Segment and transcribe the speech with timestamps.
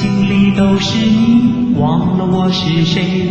[0.00, 3.29] 心里都是你，忘了我是谁。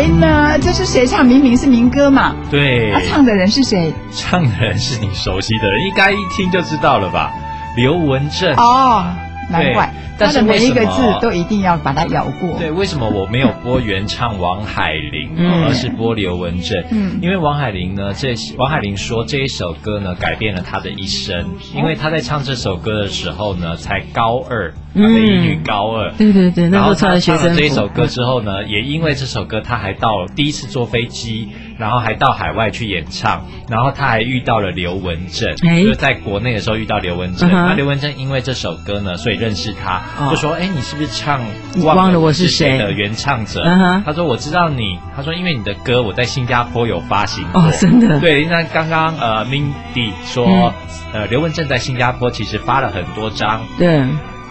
[0.00, 0.58] 谁呢？
[0.58, 1.26] 这是谁唱？
[1.26, 2.34] 明明是民歌嘛。
[2.50, 3.92] 对，他唱的人是谁？
[4.10, 7.30] 唱的人是你熟悉的人，应该一听就知道了吧？
[7.76, 8.54] 刘文正。
[8.54, 9.04] 哦，
[9.50, 12.56] 难怪，但是每一个字都一定要把它咬过。
[12.58, 15.64] 对，为什么我没有播原唱王海玲，嗯。
[15.64, 16.82] 而是播刘文正？
[16.90, 17.18] 嗯。
[17.20, 26.12] 因为王海玲呢，这王海玲说这一首歌呢改变了她的一生，因为她在唱这首歌的时候呢才高二，她的一女高二。
[26.12, 31.48] 对对对，然后唱了这一首歌之后呢，也因为这首歌，他还到第一次坐飞机，
[31.80, 37.50] 然后还到海外去演唱，然后他还遇到了刘文正，哎就在国内的时候遇到刘文正。
[37.50, 41.40] 那刘文正因为这首歌呢，所以认识他，哦就说：“哎，你是不是唱
[41.82, 43.64] 忘了我是谁的原唱者？”
[44.04, 47.62] 他说：“我知道你。”他说：“因为你的歌我在新加坡有发行过。
[47.62, 54.04] 哦，真的，对，那刚刚呃，Mindy 说，嗯呃，刘文正在新加坡其实发了很多张对，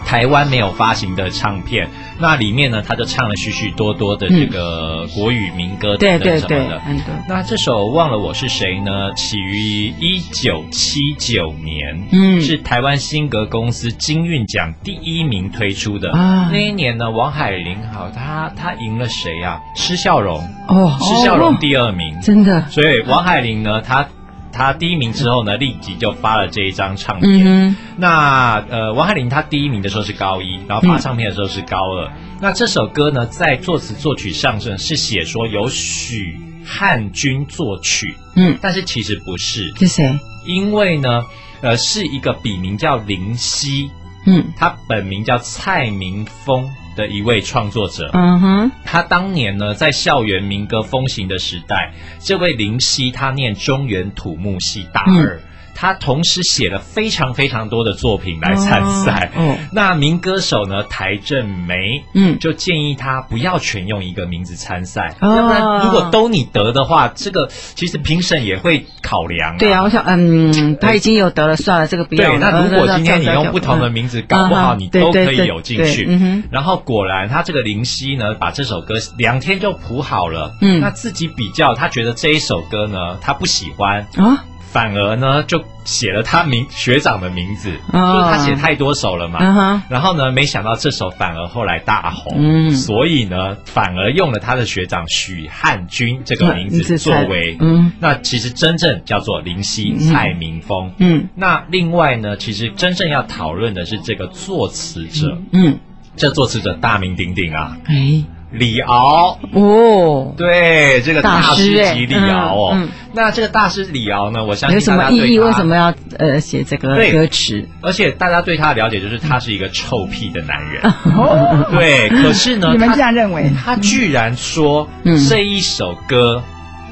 [0.04, 1.88] 台湾没有发行的唱片，
[2.18, 7.04] 那里面呢，他就唱了许许多多的这个国语民歌对等等对对什么的。，很多。
[7.28, 16.12] 那这首《忘了我是谁》呢，起于一九七九年，嗯是台湾新格公司金韵奖第一名推出的。
[16.12, 19.60] 啊那一年呢，王海玲好，他他赢了谁啊？
[19.76, 22.20] 施孝荣，哦，施孝荣哦第二名。
[22.20, 24.08] 真的，所以王海玲呢，她
[24.52, 27.44] 她第一名之后呢，立即就发了这一张唱片。
[27.44, 32.10] 嗯那呃，王海玲她第一名的时候是高一，然后发唱片的时候是高二。
[32.40, 40.18] 那这首歌呢，在作词作曲上呢是写说由许汉军作曲，嗯，但是其实不是，是谁？
[40.46, 41.26] 因为呢，
[41.60, 43.90] 呃，是一个笔名叫林夕，
[44.26, 44.46] 嗯。
[44.56, 48.10] 他本名叫蔡明峰的一位创作者。
[48.12, 55.40] 嗯哼，他当年呢，在校园民歌风行的时代，这位林夕他念中原土木系大二，
[55.74, 59.30] 他同时写了非常非常多的作品来参赛。
[59.36, 62.38] 哦哦那民歌手呢，台正梅，嗯。
[62.38, 65.36] 就建议他不要全用一个名字参赛，哦。
[65.36, 72.30] 要不然如果都你得的话，这个其实评审也会考量、对啊，我想，嗯，他已经有得了，算了，这个不要。
[72.30, 76.06] 对，那如果今天你呃用不同的名字，搞不好你都可以有进去。
[76.08, 76.42] 嗯哼。
[76.50, 80.54] 然后果然，他这个林夕呢，把这首歌两天就谱好了。
[80.60, 80.80] 嗯。
[80.80, 88.12] 那自己比较，他觉得这一首歌呢，他不喜欢，啊，反而呢就写了他名学长的名字，哦。
[88.12, 89.38] 就是他写太多首了嘛。
[89.40, 92.70] 嗯，然后呢，没想到这首反而后来大红，嗯。
[92.70, 97.92] 所以呢，反而用了他的学长许汉军这个名字作为，嗯。
[97.98, 101.28] 那其实真正叫做林夕蔡明峰，嗯。
[101.34, 105.78] 那另外呢，其实真正要讨论的是这个作词者，嗯，
[106.16, 108.22] 这作词者大名鼎鼎啊，哎，
[108.52, 109.38] 李敖。
[109.52, 111.64] 哦，对，这个大大师
[111.94, 112.70] 级李敖哦。
[112.74, 115.38] 嗯嗯那这个大师李敖呢，我相有信什么意义？
[115.40, 117.68] 为什么要呃写这个歌词？
[117.80, 120.80] 而且大家对他的了解就是他是一个臭屁的男人。
[121.16, 123.50] 哦，对，可是呢， 你们这样认为？
[123.64, 126.40] 他居然说、嗯这一首歌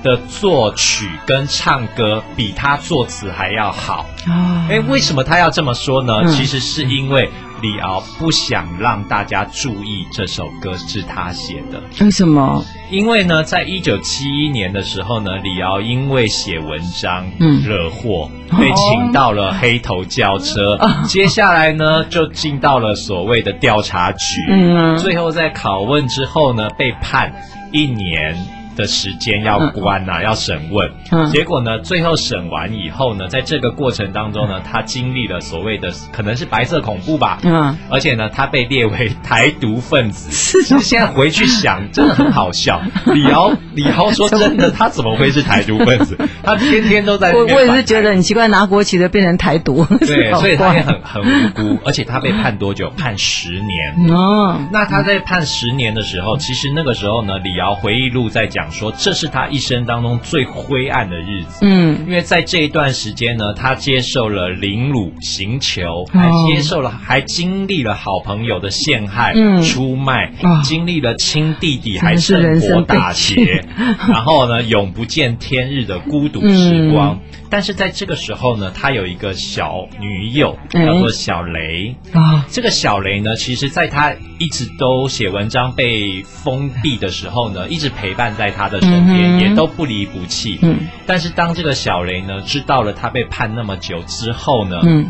[0.03, 4.05] 的作曲跟唱歌比他作词还要好。
[4.27, 6.23] 啊哎，为什么他要这么说呢？
[6.25, 11.83] 嗯其实是因为李敖不想让大家注意这首歌是他写的。
[12.01, 12.65] 为什么？
[12.91, 20.75] 因为呢，在一九七一年的时候呢，李敖因为写文章、嗯惹祸，被请到了黑头轿车。
[20.77, 24.47] 哦 接下来呢，就进到了所谓的调查局。
[24.51, 27.33] 嗯最后在拷问之后呢，被判
[27.73, 28.35] 一年
[28.79, 30.89] 的时间要关呐、要审问。
[31.13, 40.31] 嗯结果呢，最后审完以后呢，在这个过程当中呢，他经历了所谓的可能是白色恐怖吧，嗯，而且呢，他被列为台独分子。
[40.39, 42.81] 是是现在回去想， 真的很好笑。
[43.07, 46.17] 李敖，李敖说 真的，他怎么会是台独分子？
[46.43, 52.91] 他天天都在我我也是觉得很奇怪，拿国旗的变成台独，对，所以他也很很无辜，而且他被判多久？
[52.97, 54.17] 判十年。
[54.17, 61.61] 哦，那他在判十年的时候，其实那个时候呢，李敖回忆录在讲说，这是他一生当中最灰暗的日子。
[61.63, 62.05] 嗯。
[62.07, 69.63] 因为在这一段时间呢，他接受了凌辱、刑求，还哦接受了，还经历了好朋友的陷害、嗯。
[69.63, 70.61] 出卖，哦。
[70.63, 73.65] 经历了亲弟弟还趁火打劫，
[74.09, 77.15] 然后呢，永不见天日的孤独时光。
[77.15, 77.39] 嗯。
[77.51, 80.85] 但是在这个时候呢，他有一个小女友，哎。
[80.85, 81.97] 叫做小雷。
[82.13, 90.59] 啊，这个小雷呢，其实在他一直都写文章被封闭的时候呢，一直陪伴在他的身边，嗯也都不离不弃。
[90.63, 95.07] 嗯但是当这个小雷呢知道了他被判那么久之后呢，嗯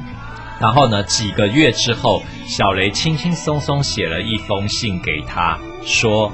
[0.58, 6.32] 然后呢几个月之后，小雷轻轻松松写了一封信给他，说。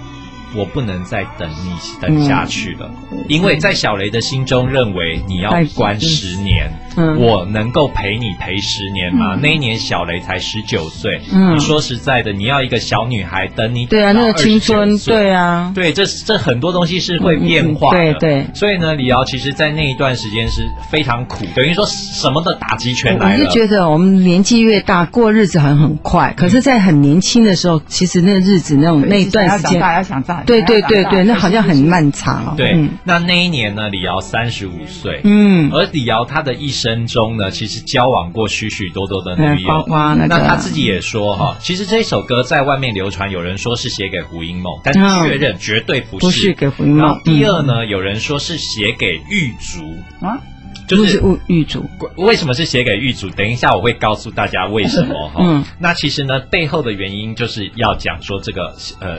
[0.55, 2.91] 我不能再等你等下去了，
[3.29, 9.37] 因为在小雷的心中认为你要太关十年，嗯我能够陪你陪十年吗？
[9.41, 15.35] 那一年小雷才十九岁，嗯你说实在的，你要一个小女孩等你，对啊，那个青春，对。
[15.35, 17.99] 啊，对，这这很多东西是会变化的。
[17.99, 23.50] 嗯对对所以呢，李瑶其实，在那一段时间是非常苦，等于说什么的打击全我是来了。
[23.50, 32.55] 觉得我们年纪越大，过日子好像很快，可是，在很年轻的时候，其实那日子那种那一段时间，大家想大，对对对对，那好像很漫长。
[32.56, 35.20] 对，嗯那那一年呢，李瑶三十五岁。
[35.25, 46.26] 嗯，而李瑶他的一生中呢，其实交往过许许多多的女嗯友，包括那个她自己也说哈，其实这首歌在外面流传，有人说是写给胡因梦，但嗯确认绝对不是。
[46.26, 50.38] 不是给胡因梦然后第二呢，有人说是写给玉竹，啊，
[50.87, 51.85] 就是不是狱主，
[52.17, 53.29] 为什么是写给狱主？
[53.31, 55.40] 等一下我会告诉大家为什么哈。
[55.40, 59.19] 嗯那其实呢，背后的原因就是要讲说这个呃。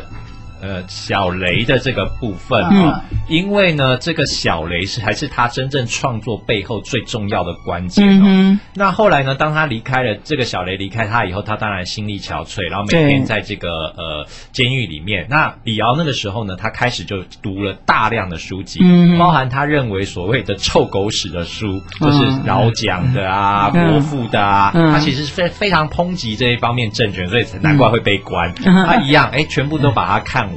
[0.66, 8.24] 呃，小雷的这个部分啊、因为呢，这个小雷是还是他真正创作背后最重要的关键哦。
[8.26, 15.28] 嗯那后来呢，当他离开了这个小雷离开他以后，他当然心力憔悴，然后每天在这个呃监狱里面。
[15.30, 28.52] 那李敖那个时候呢，他开始就读了大量的书籍，嗯包含他认为所谓的臭狗屎的书，就是饶讲的啊、嗯国父的啊，嗯他其实是非非常抨击这一方面政权，所以才难怪会被关。
[28.66, 30.55] 嗯他一样，哎，全部都把它看完。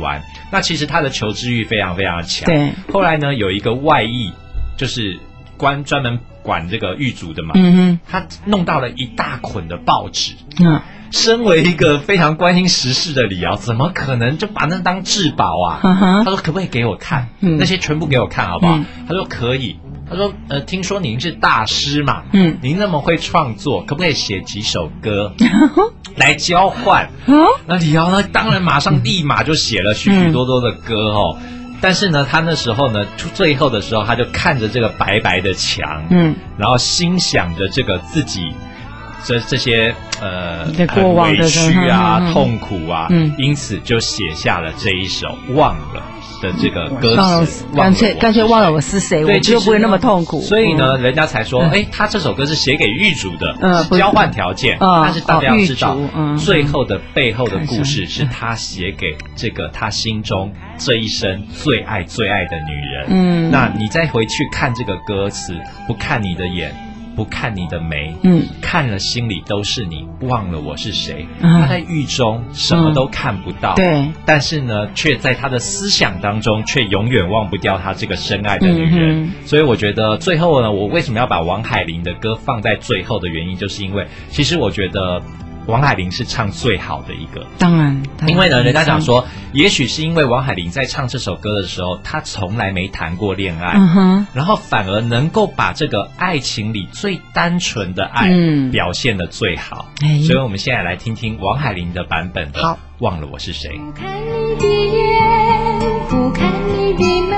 [0.51, 2.47] 那其实他的求知欲非常非常强。
[2.47, 4.33] 对，后来呢，有一个外役，
[4.77, 5.19] 就是
[5.57, 6.19] 关专门
[6.49, 10.33] 管这个狱卒的嘛，嗯他弄到了一大捆的报纸。
[10.59, 10.81] 嗯
[11.11, 15.81] 身为一个非常关心时事的李敖，怎么可能就把那当至宝啊？
[15.83, 17.29] 他说可不可以给我看？
[17.41, 18.77] 嗯那些全部给我看好不好？
[18.77, 19.79] 嗯他说可以。
[20.11, 25.35] 他说呃，听说您是大师嘛，嗯您那么会创作，可不可以写几首歌
[26.17, 27.11] 来交换？
[27.27, 31.39] 嗯，那李敖呢，当然马上立马就写了许许多多的歌哦。
[31.81, 38.53] 但是呢，他那时候呢，最后的时候，他就看着这个白白的墙，嗯，然后心想着这个自己
[39.25, 40.65] 这这些呃
[41.15, 43.35] 委屈啊、痛苦啊，嗯。
[43.39, 46.03] 因此就写下了这一首《忘了》
[46.43, 50.41] 的这个歌词，干脆干脆忘了我是谁，我对，就不会那么痛苦。
[50.41, 51.71] 所以呢，嗯，人家才说，嗯。
[51.71, 54.77] 哎，他这首歌是写给狱主的，交换条件。
[54.81, 55.97] 嗯但是大家要知道
[56.37, 63.07] 最后的背后的故事是他写给这个他心中这一生最爱最爱的女人。
[63.09, 63.51] 嗯。
[63.51, 66.73] 那你再回去看这个歌词，不看你的眼，
[67.19, 71.27] 不看你的眉，嗯看了心里都是你，忘了我是谁。
[71.41, 79.25] 嗯他在狱中什么都看不到，对，但是呢，却在他的思想当中，却永远忘不掉他这个深爱的女人。
[79.25, 85.21] 嗯所以我觉得最后呢，我为什么要把王海玲的歌放在最后的原因，就是因为其实我觉得
[85.69, 87.47] 王海玲是唱最好的一个。
[87.59, 99.91] 当然，当然因为呢，人家讲，说，也许是因为王海玲在唱这首歌的时候，她从来没谈过恋爱，嗯哼，然后反而能够把这个爱情里最单纯的爱嗯表现的最好。
[100.01, 103.79] 哎所以，我们现在来听听王海玲的版本的《好忘了我是谁》。
[103.85, 104.99] 不看你的眼，
[106.09, 107.37] 不看你的眉，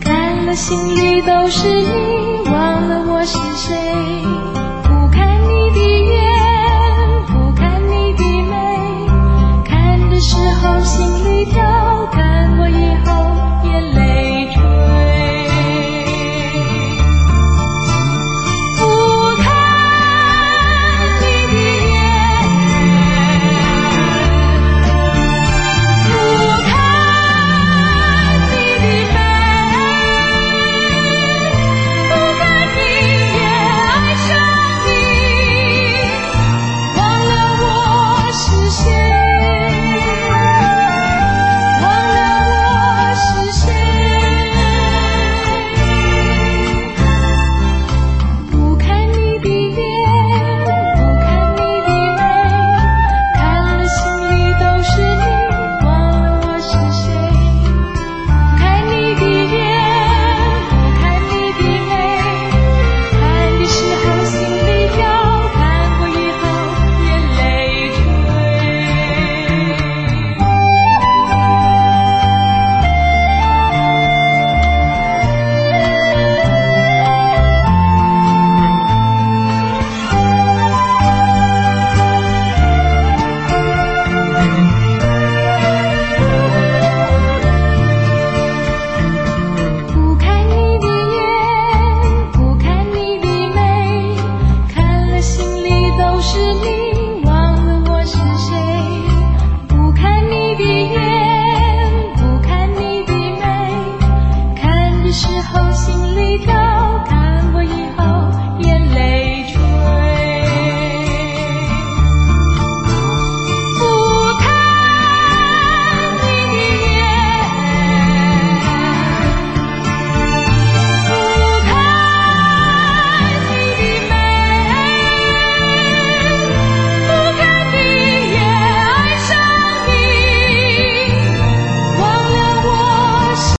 [0.00, 2.12] 看了心里都是你，